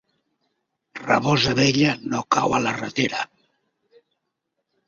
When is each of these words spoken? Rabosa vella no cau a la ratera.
Rabosa 1.09 1.53
vella 1.59 1.93
no 2.13 2.23
cau 2.37 2.57
a 2.61 2.63
la 2.65 2.75
ratera. 2.81 3.23